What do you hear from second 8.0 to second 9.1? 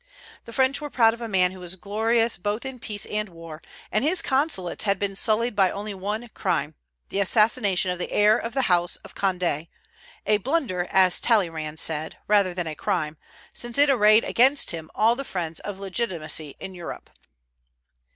heir of the house